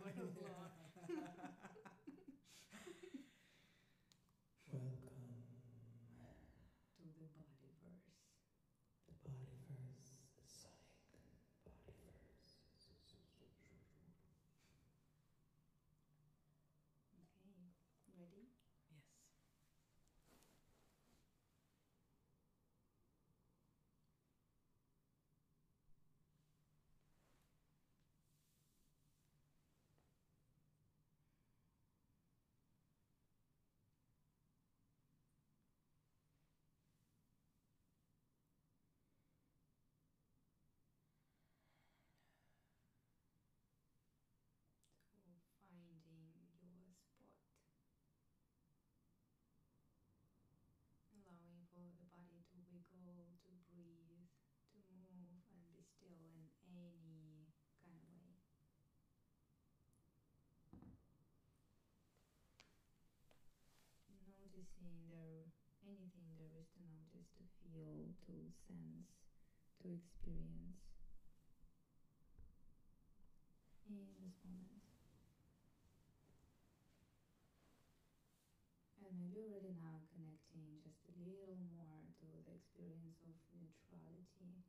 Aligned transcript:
on 0.06 0.16
the 0.16 0.32
floor. 0.32 0.70
Welcome 4.72 5.04
to 6.96 7.04
the 7.18 7.28
body 7.36 7.68
verse. 7.80 8.08
the 11.76 11.92
Bodyverse, 12.00 12.56
the 12.70 12.84
sonic 12.88 13.28
body 13.36 13.60
verse. 13.92 14.24
Okay, 17.12 17.68
ready? 18.16 18.48
Yes. 18.90 19.04
So 45.10 45.22
finding 46.26 46.80
your 46.80 46.94
spot. 46.94 47.34
Allowing 51.12 51.66
for 51.72 51.86
the 51.98 52.06
body 52.10 52.42
to 52.50 52.58
wiggle, 52.72 53.36
to 53.46 53.52
breathe, 53.70 54.26
to 54.72 54.78
move 55.12 55.44
and 55.52 55.62
be 55.70 55.82
still 55.82 56.16
in 56.16 56.48
any 56.66 57.50
kind 57.82 57.96
of 57.96 58.06
way. 58.08 58.40
Noticing 64.30 65.06
there 65.08 65.50
anything 65.86 66.28
there 66.38 66.56
is 66.60 66.70
to 67.36 67.42
feel, 67.62 68.14
to 68.26 68.34
sense, 68.66 69.10
to 69.82 69.92
experience 69.92 70.80
in 73.88 74.06
this 74.22 74.38
moment. 74.46 74.84
And 79.02 79.18
maybe 79.18 79.42
already 79.50 79.74
now 79.82 79.98
connecting 80.14 80.78
just 80.86 81.02
a 81.10 81.14
little 81.26 81.58
more 81.74 82.06
to 82.22 82.24
the 82.30 82.54
experience 82.54 83.18
of 83.26 83.34
neutrality 83.58 84.62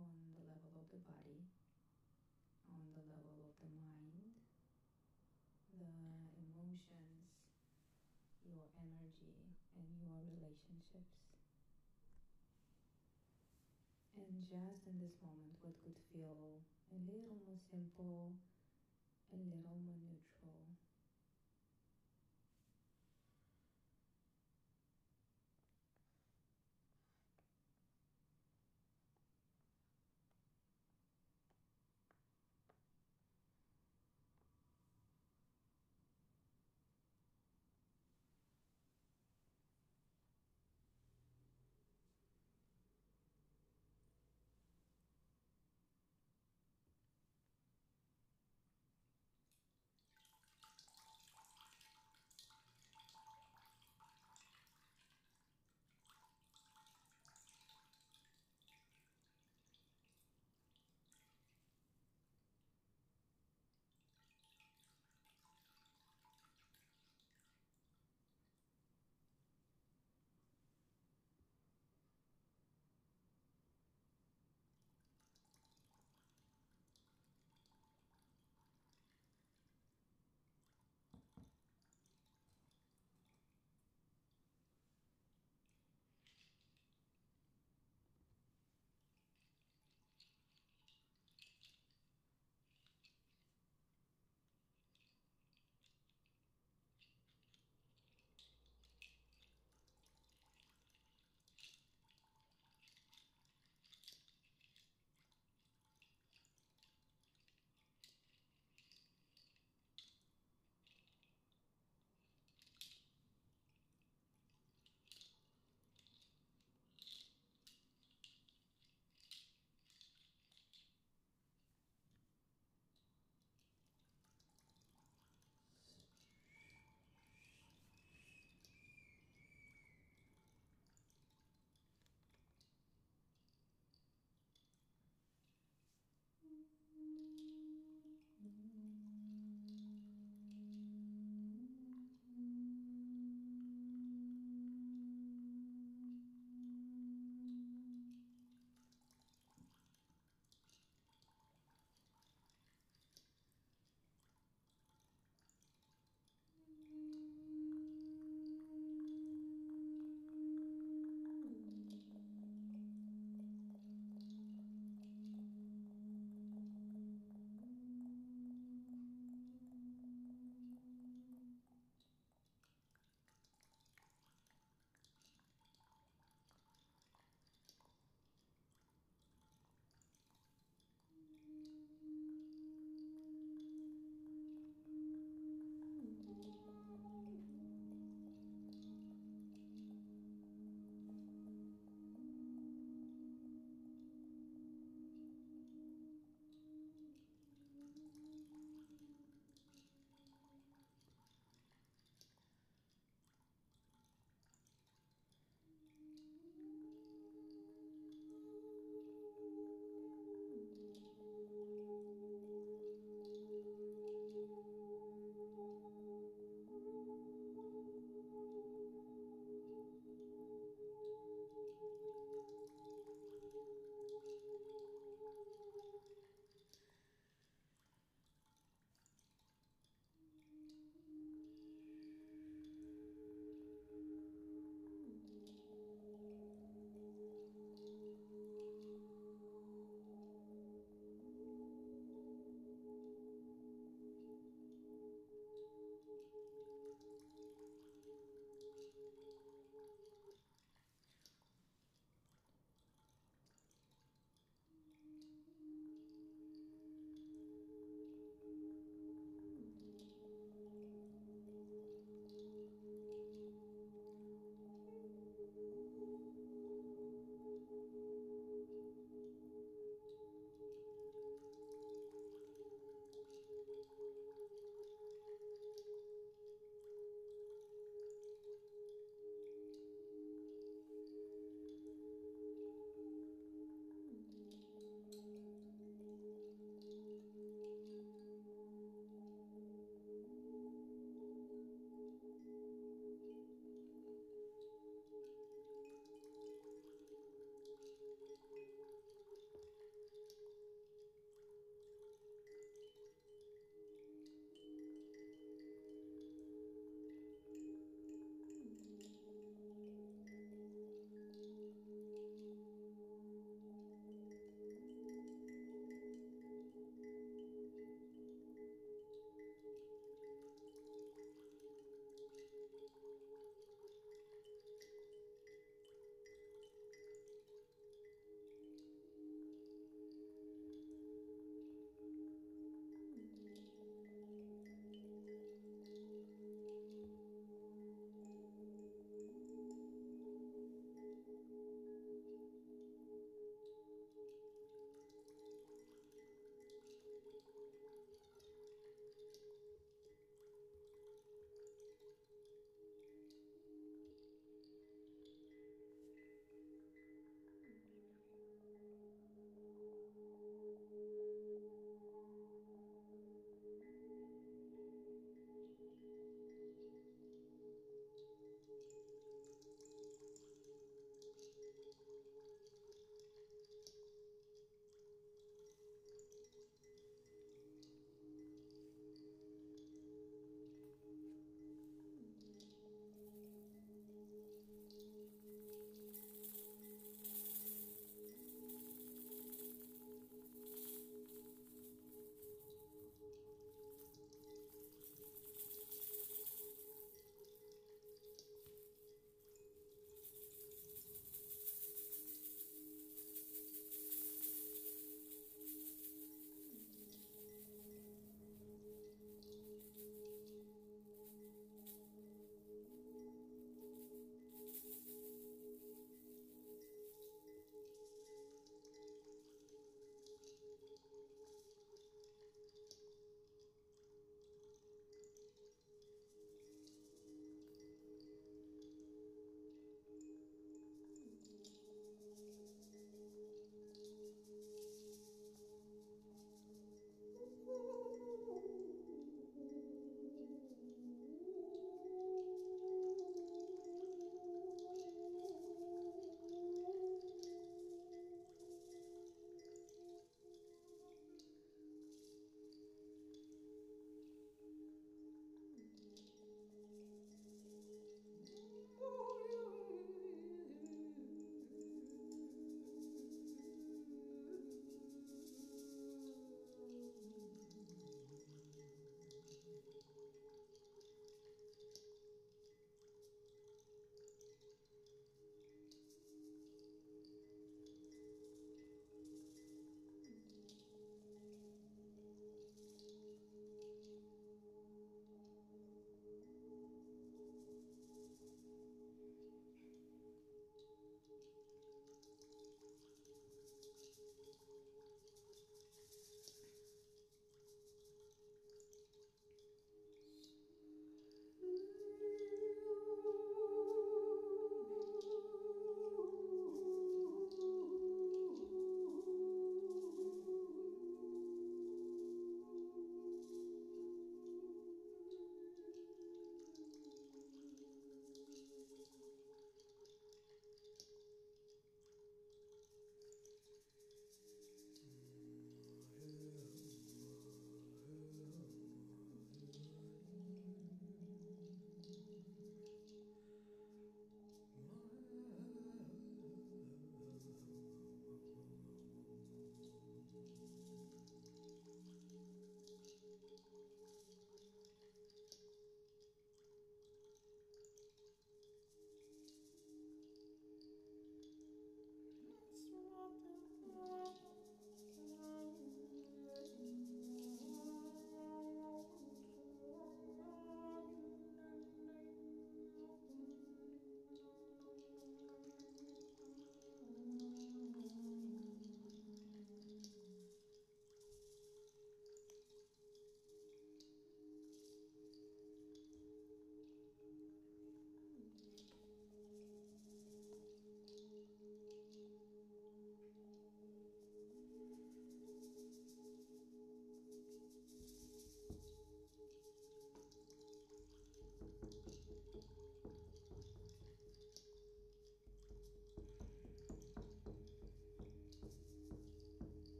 on 0.00 0.32
the 0.34 0.44
level 0.48 0.72
of 0.80 0.88
the 0.88 1.02
body, 1.04 1.44
on 2.72 2.84
the 2.96 3.04
level 3.12 3.38
of 3.44 3.52
the 3.60 3.70
mind, 3.76 4.40
the 5.76 6.32
emotions, 6.40 7.25
your 8.50 8.68
energy, 8.78 9.34
and 9.74 9.90
your 10.02 10.18
relationships. 10.22 11.16
And 14.16 14.48
just 14.48 14.86
in 14.88 14.96
this 14.98 15.12
moment, 15.20 15.60
what 15.60 15.76
could 15.84 15.96
feel 16.12 16.64
a 16.90 16.98
little 17.04 17.36
more 17.36 17.58
simple, 17.68 18.32
a 19.32 19.36
little 19.36 19.60
more 19.60 19.76
neutral. 19.76 20.65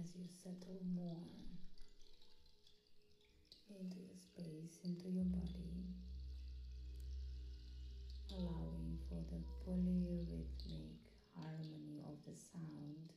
as 0.00 0.14
you 0.14 0.24
settle 0.42 0.80
more 0.94 1.28
into 3.70 3.98
your 4.00 4.16
space, 4.16 4.78
into 4.82 5.08
your 5.08 5.24
body, 5.24 5.92
allowing 8.32 8.98
for 9.08 9.22
the 9.30 9.40
polyrhythmic 9.64 10.98
harmony 11.36 12.00
of 12.08 12.16
the 12.24 12.34
sound 12.52 13.12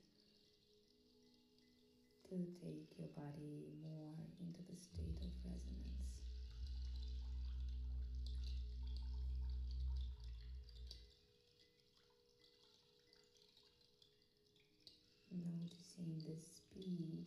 to 2.30 2.46
take 2.62 2.98
your 2.98 3.08
body 3.16 3.64
more 3.82 4.14
into 4.40 4.62
the 4.70 4.76
state 4.76 5.18
of 5.22 5.32
resonance. 5.44 6.17
Noticing 15.46 16.18
the 16.26 16.34
speed 16.36 17.26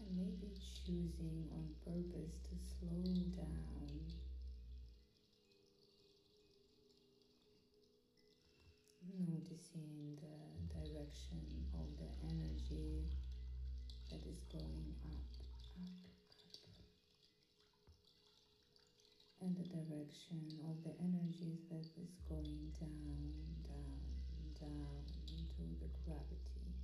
and 0.00 0.16
maybe 0.16 0.48
choosing 0.56 1.44
on 1.52 1.68
purpose 1.84 2.40
to 2.48 2.56
slow 2.56 3.04
down. 3.36 3.90
Noticing 9.18 10.16
the 10.16 10.38
direction 10.72 11.44
of 11.74 11.86
the 11.98 12.08
energy 12.32 13.04
that 14.10 14.24
is 14.24 14.40
going 14.52 14.94
up, 15.04 15.28
up, 15.44 15.84
up. 16.64 16.86
And 19.42 19.56
the 19.56 19.68
direction 19.68 20.48
of 20.70 20.82
the 20.84 20.94
energies 21.02 21.60
that 21.68 21.84
is 22.00 22.16
going 22.28 22.72
down, 22.80 23.36
down, 23.68 24.00
down 24.60 25.17
into 25.58 25.76
the 25.80 25.88
gravity. 26.04 26.74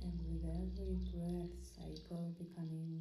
And 0.00 0.14
with 0.26 0.44
every 0.44 0.94
breath 1.12 1.54
cycle 1.76 2.32
becoming 2.38 2.97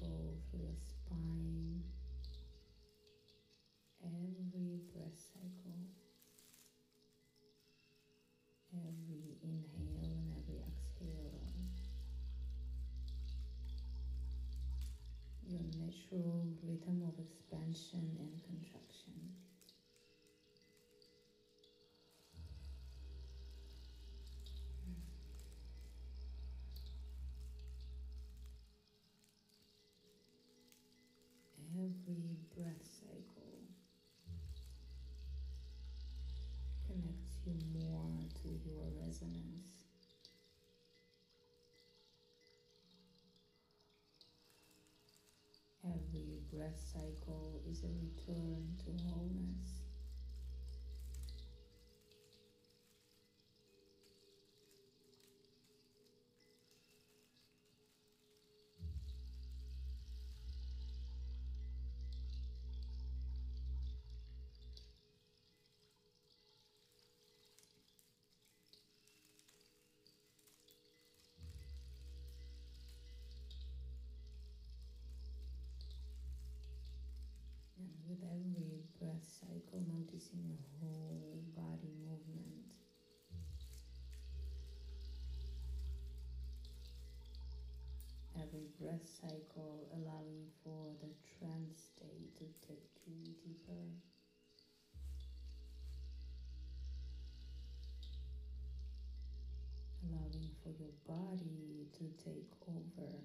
ripple 0.00 0.36
through 0.50 0.60
your 0.60 0.76
spine, 0.76 1.82
every 4.02 4.80
breath 4.92 5.18
cycle, 5.32 5.88
every 8.72 9.36
inhale 9.42 10.12
and 10.14 10.30
every 10.36 10.58
exhale. 10.60 11.52
Your 15.46 15.62
natural 15.78 16.46
rhythm 16.62 17.02
of 17.02 17.18
expansion 17.18 18.16
and 18.20 18.40
contraction. 18.46 19.34
You 37.46 37.54
more 37.72 38.26
to 38.42 38.48
your 38.64 38.88
resonance. 38.98 39.84
Every 45.84 46.38
breath 46.50 46.80
cycle 46.92 47.60
is 47.66 47.82
a 47.82 47.88
return 47.88 48.76
to 48.84 48.90
wholeness. 48.92 49.79
With 78.10 78.26
every 78.26 78.82
breath 78.98 79.22
cycle, 79.22 79.78
noticing 79.86 80.42
your 80.42 80.58
whole 80.80 81.38
body 81.54 81.94
movement. 82.02 82.74
Every 88.34 88.66
breath 88.80 89.06
cycle 89.06 89.86
allowing 89.94 90.48
for 90.64 90.90
the 91.00 91.12
trance 91.38 91.92
state 91.94 92.34
to 92.38 92.44
take 92.66 92.90
you 93.06 93.22
deeper. 93.44 93.86
Allowing 100.02 100.50
for 100.64 100.70
your 100.70 100.90
body 101.06 101.86
to 101.92 102.10
take 102.24 102.50
over. 102.66 103.22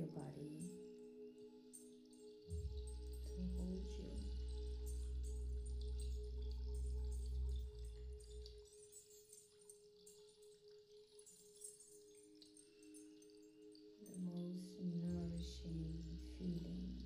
Your 0.00 0.08
body, 0.08 0.48
to 3.26 3.40
hold 3.58 3.84
you. 3.98 4.08
The 14.06 14.16
most 14.24 14.80
nourishing 14.80 16.16
feeling 16.38 16.96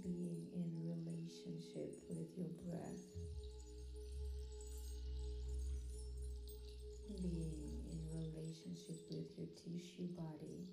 being 0.00 0.46
in 0.52 0.70
relationship 0.86 1.92
with 2.08 2.28
your 2.36 2.50
breath, 2.62 3.13
being 7.24 7.80
in 7.88 8.00
relationship 8.12 9.00
with 9.08 9.24
your 9.38 9.48
tissue 9.56 10.08
body. 10.12 10.68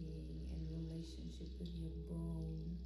Being 0.00 0.48
in 0.48 0.64
relationship 0.72 1.48
with 1.60 1.68
your 1.76 1.92
bone. 2.08 2.78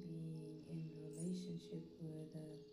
Being 0.00 0.56
in 0.72 0.80
relationship 1.04 1.84
with 2.00 2.32
the 2.32 2.71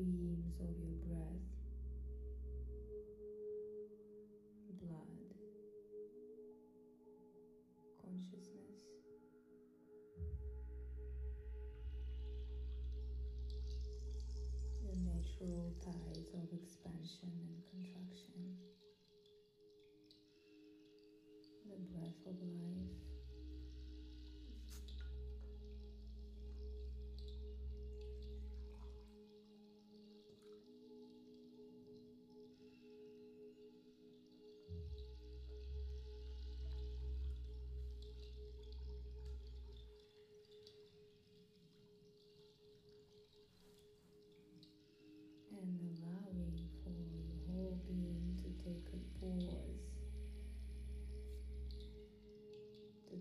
streams 0.00 0.54
of 0.60 0.78
your 0.78 0.96
breath, 1.04 1.44
blood, 4.80 5.34
consciousness. 8.00 8.80
the 14.82 14.96
natural 14.96 15.70
tides 15.84 16.32
of 16.32 16.48
expansion 16.54 17.28
and 17.28 17.60
contraction, 17.70 18.56
the 21.68 21.76
breath 21.92 22.24
of 22.26 22.40
life. 22.40 22.79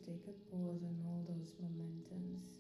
Take 0.10 0.26
a 0.28 0.34
pause 0.50 0.82
on 0.82 0.98
all 1.06 1.24
those 1.28 1.54
momentums, 1.62 2.59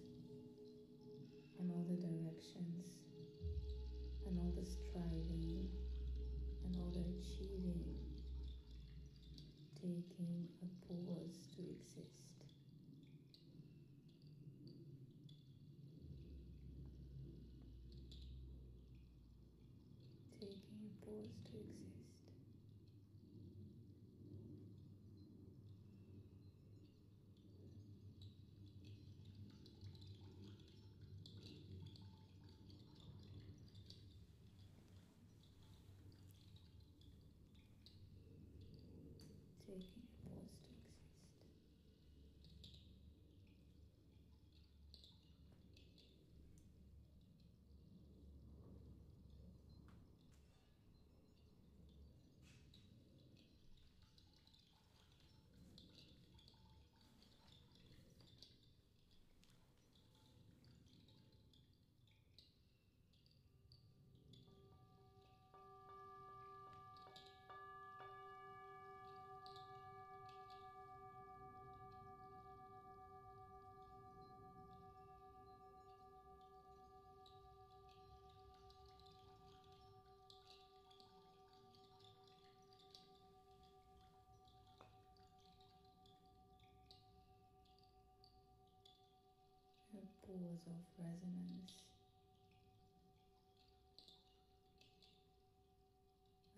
pause 90.29 90.67
of 90.67 90.77
resonance, 91.03 91.73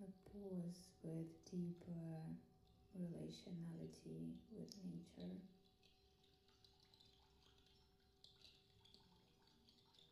a 0.01 0.07
pause 0.29 0.89
with 1.03 1.31
deeper 1.49 2.19
relationality 2.99 4.35
with 4.51 4.67
nature, 4.83 5.37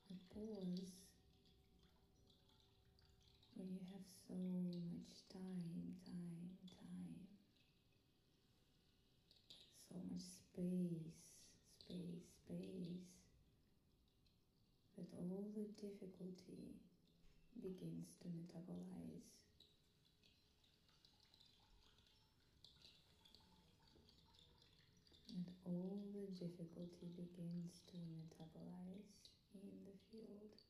a 0.08 0.34
pause 0.34 0.92
where 3.56 3.68
you 3.68 3.82
have 3.92 4.08
so 4.26 4.36
much 4.88 5.28
time, 5.34 6.00
time, 6.06 6.48
time, 6.80 7.28
so 9.90 9.96
much 10.10 10.24
space, 10.24 11.20
space, 11.90 13.10
the 15.60 15.68
difficulty 15.76 16.80
begins 17.62 18.16
to 18.22 18.30
metabolize. 18.30 19.28
And 25.36 25.46
all 25.66 26.00
the 26.14 26.32
difficulty 26.40 27.12
begins 27.18 27.82
to 27.92 27.98
metabolize 28.16 29.12
in 29.54 29.84
the 29.84 29.96
field. 30.10 30.69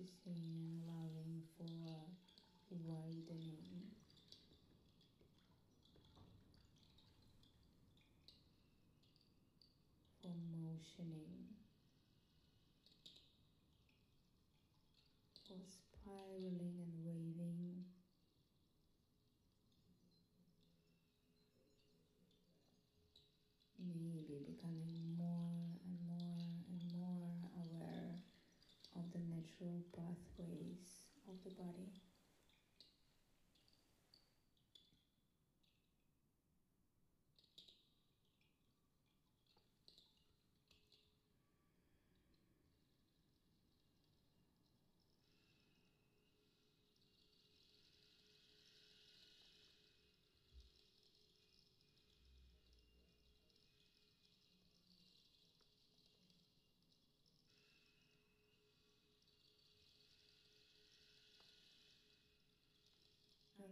Noticing 0.00 0.32
and 0.32 0.88
allowing 0.88 1.42
for 1.58 1.66
widening. 2.70 3.92
For 10.22 10.32
motioning. 10.56 11.52
For 15.46 15.58
spiraling 15.60 16.80
and 16.80 17.04
waving. 17.04 17.84
Maybe 23.78 24.40
becoming 24.46 25.18
more 25.18 25.76
and 25.84 25.98
more 26.08 26.40
and 26.70 26.92
more 26.92 27.50
aware 27.60 28.16
of 28.96 29.12
the 29.12 29.18
natural 29.60 29.84
pathways 29.94 31.02
of 31.28 31.36
the 31.44 31.50
body. 31.50 31.92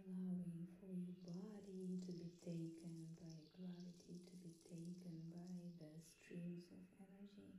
Allowing 0.09 0.65
for 0.81 0.89
your 0.89 1.13
body 1.21 2.01
to 2.01 2.11
be 2.17 2.29
taken 2.41 3.13
by 3.21 3.29
gravity, 3.53 4.17
to 4.25 4.33
be 4.41 4.49
taken 4.65 5.13
by 5.29 5.53
the 5.77 5.91
streams 6.01 6.65
of 6.73 6.81
energy. 6.97 7.53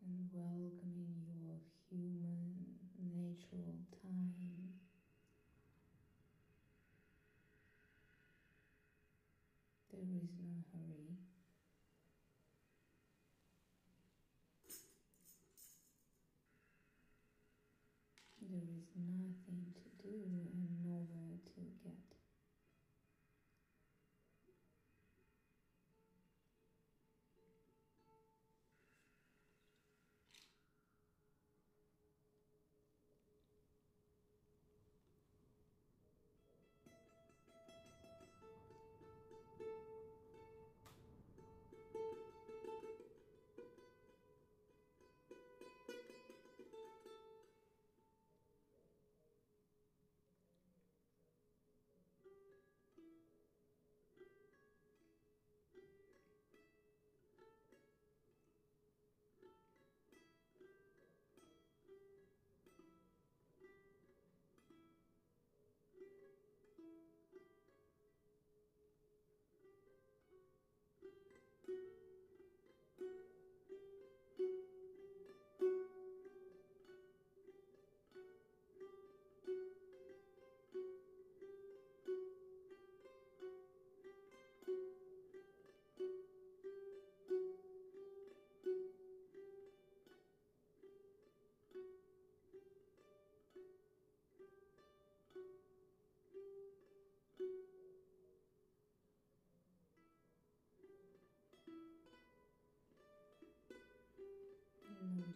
And 0.00 0.24
welcoming 0.32 1.20
your 1.28 1.60
human 1.90 2.56
natural 2.96 3.76
time. 4.00 4.72
There 9.92 10.00
is 10.00 10.32
no 10.40 10.64
hurry. 10.72 11.39
Nothing 18.96 19.72
to 19.74 19.86
do 20.02 20.16
and 20.52 20.82
nowhere 20.82 21.38
to 21.54 21.60
get. 21.84 22.09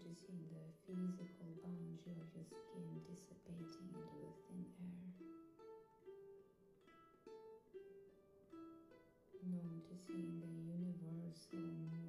Noticing 0.05 0.45
the 0.53 0.61
physical 0.85 1.49
boundary 1.65 2.21
of 2.21 2.29
your 2.37 2.45
skin 2.45 3.01
dissipating 3.09 3.89
into 3.89 4.21
the 4.21 4.29
thin 4.45 4.69
air. 4.85 5.09
Noticing 9.49 10.29
the 10.45 10.53
universal 10.69 12.04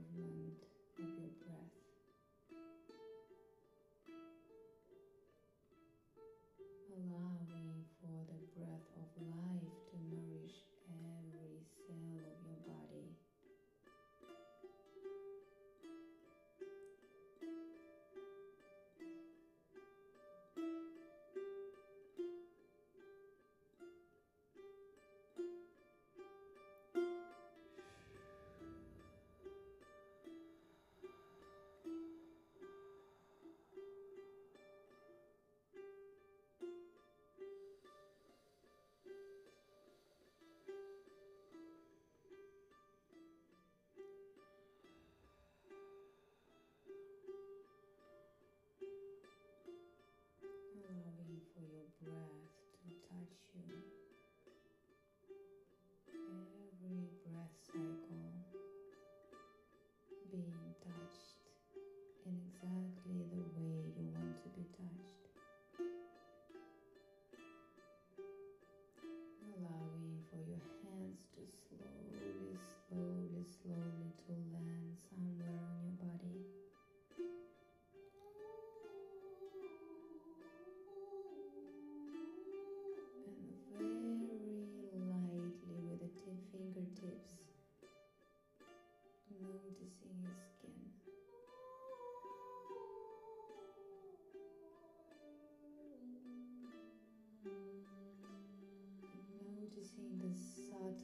your 51.72 51.88
breath 52.02 52.52
to 52.84 52.90
touch 53.10 53.38
you. 53.56 54.05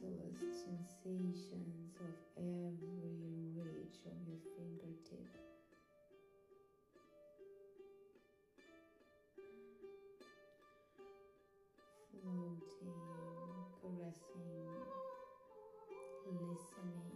Subtlest 0.00 0.64
sensations 0.64 1.92
of 2.00 2.14
every 2.36 3.52
ridge 3.54 3.98
of 4.06 4.16
your 4.26 4.38
fingertip. 4.56 5.26
floating, 12.10 12.56
caressing, 13.80 14.68
listening, 16.26 17.11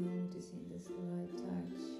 Noticing 0.00 0.64
the 0.70 0.78
slight 0.78 1.36
touch 1.36 1.97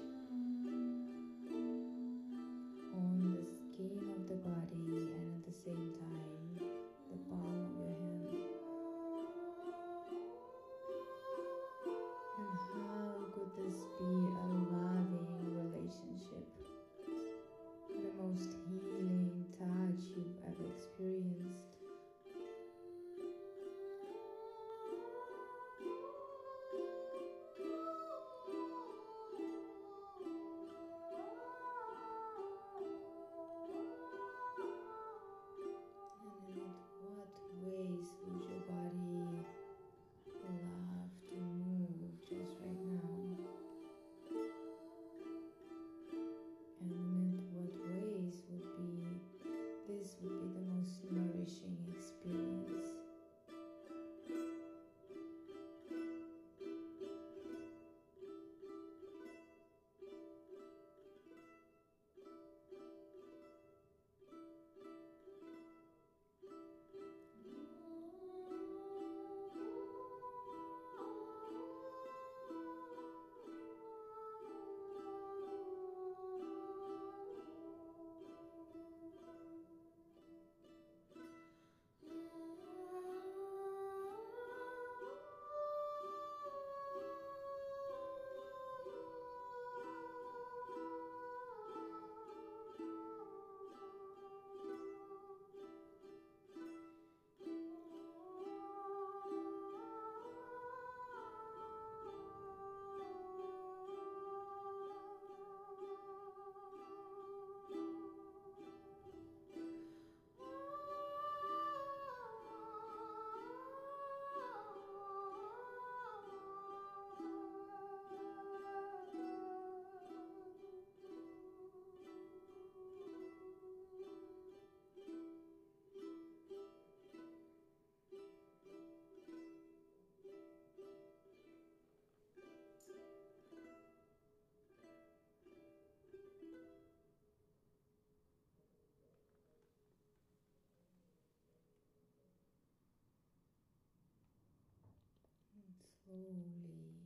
slowly, 146.09 147.05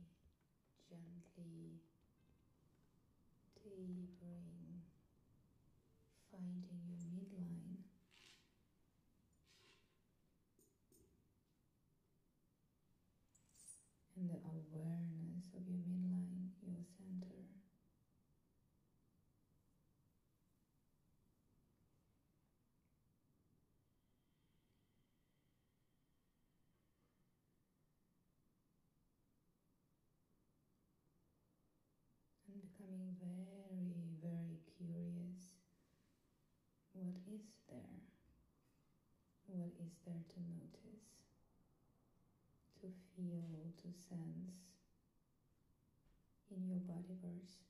gently 0.88 1.76
tapering, 3.60 4.80
finding 6.30 6.80
your 6.88 7.04
midline. 7.12 7.84
And 14.16 14.30
the 14.30 14.38
awareness 14.48 15.52
of 15.52 15.66
your 15.66 15.82
midline, 15.84 16.48
your 16.62 16.80
center. 16.96 17.44
and 32.48 32.62
becoming 32.84 33.16
very, 33.20 34.12
very 34.20 34.58
curious. 34.76 35.56
What 36.92 37.16
is 37.32 37.40
there? 37.68 38.00
What 39.46 39.72
is 39.80 39.92
there 40.04 40.24
to 40.28 40.40
notice, 40.40 41.08
to 42.80 42.86
feel, 43.14 43.72
to 43.82 43.88
sense 44.08 44.56
in 46.50 46.66
your 46.68 46.80
Bodyverse? 46.80 47.60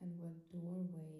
And 0.00 0.18
what 0.18 0.34
doorways 0.50 1.11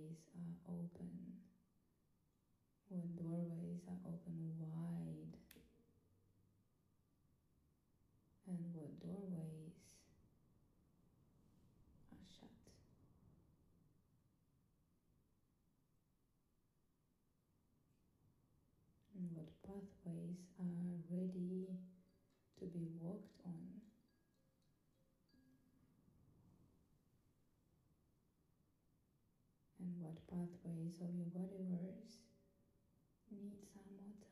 ready 21.12 21.76
to 22.58 22.66
be 22.66 22.88
walked 22.98 23.42
on? 23.44 23.82
And 29.78 29.98
what 29.98 30.16
pathways 30.26 31.00
of 31.00 31.12
your 31.14 31.26
body 31.26 31.60
bodyverse 31.60 32.22
need 33.30 33.58
some 33.72 33.82
more 33.94 34.14
time, 34.20 34.31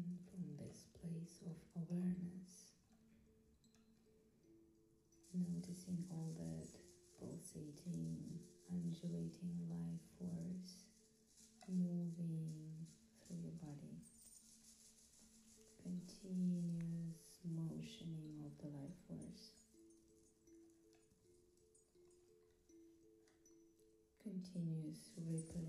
And 0.00 0.16
from 0.32 0.56
this 0.56 0.86
place 0.96 1.42
of 1.44 1.56
awareness, 1.76 2.72
noticing 5.34 6.04
all 6.08 6.32
that 6.38 6.68
pulsating, 7.18 8.40
undulating 8.72 9.52
life 9.68 10.00
force 10.16 10.84
moving 11.68 12.86
through 13.20 13.36
your 13.42 13.52
body. 13.60 14.00
Continuous 15.82 17.36
motioning 17.44 18.40
of 18.40 18.56
the 18.56 18.68
life 18.74 18.96
force. 19.06 19.52
Continuous 24.22 25.10
rippling, 25.16 25.59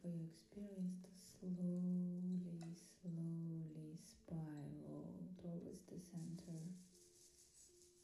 for 0.00 0.08
your 0.08 0.24
experience 0.24 0.96
to 1.04 1.10
slowly, 1.12 2.72
slowly 3.02 3.96
spiral 4.00 5.28
towards 5.36 5.82
the 5.92 5.98
center, 5.98 6.60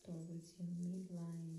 towards 0.05 0.53
your 0.59 0.69
midline. 0.77 1.56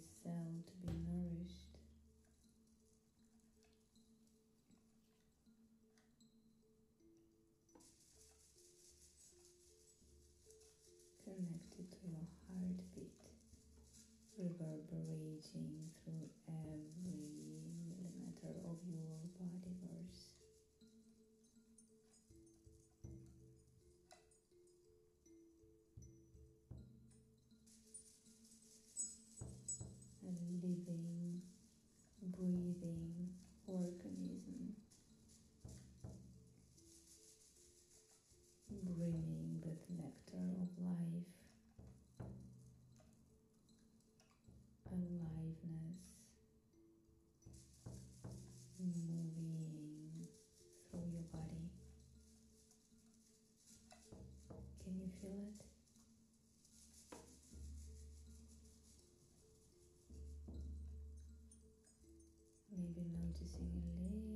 Every 0.00 0.08
cell 0.22 0.62
to 0.66 0.74
be 0.86 0.92
nourished. 1.06 1.78
Connected 11.24 11.90
to 11.90 12.08
your 12.08 12.26
heartbeat, 12.46 13.10
reverberating 14.38 15.90
through 16.02 16.28
every 16.48 16.69
feel 55.20 55.38
it? 55.48 55.64
Maybe 62.76 63.04
noticing 63.12 63.70
a 63.74 64.02
little 64.02 64.29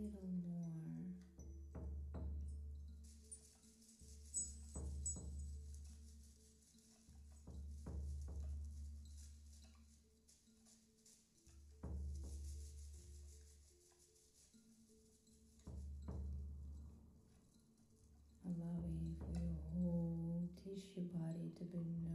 to 21.59 21.65
be 21.65 22.14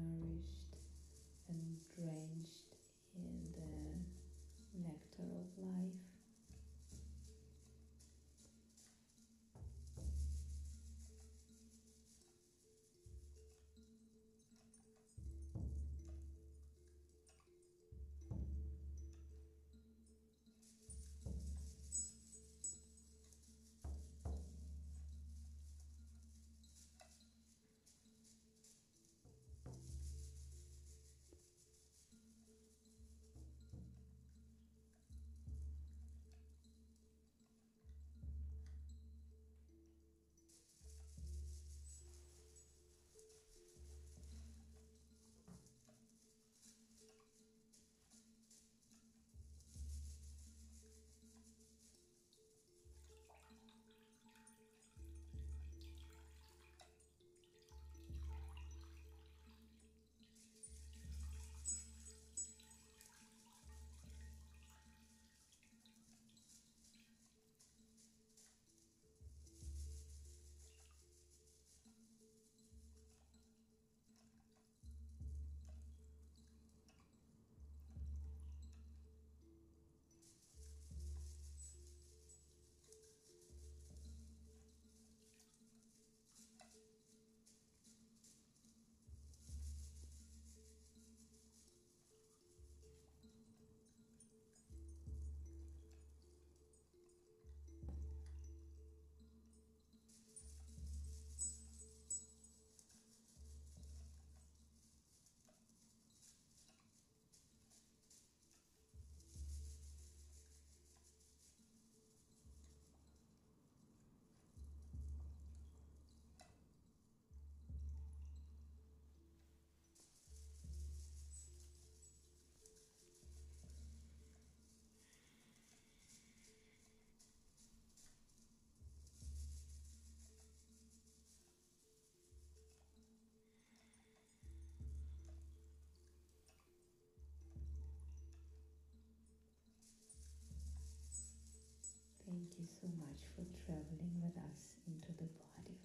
you 142.59 142.65
so 142.65 142.87
much 142.99 143.21
for 143.35 143.45
traveling 143.65 144.19
with 144.21 144.35
us 144.37 144.75
into 144.85 145.13
the 145.17 145.29
body. 145.55 145.79